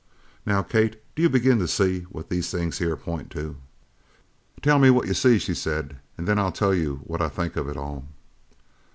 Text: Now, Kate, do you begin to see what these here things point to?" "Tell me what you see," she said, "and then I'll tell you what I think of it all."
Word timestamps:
Now, 0.47 0.63
Kate, 0.63 0.99
do 1.13 1.21
you 1.21 1.29
begin 1.29 1.59
to 1.59 1.67
see 1.67 2.05
what 2.09 2.29
these 2.31 2.49
here 2.51 2.59
things 2.71 3.03
point 3.03 3.29
to?" 3.33 3.57
"Tell 4.63 4.79
me 4.79 4.89
what 4.89 5.05
you 5.07 5.13
see," 5.13 5.37
she 5.37 5.53
said, 5.53 5.97
"and 6.17 6.27
then 6.27 6.39
I'll 6.39 6.51
tell 6.51 6.73
you 6.73 7.01
what 7.03 7.21
I 7.21 7.29
think 7.29 7.55
of 7.55 7.69
it 7.69 7.77
all." 7.77 8.07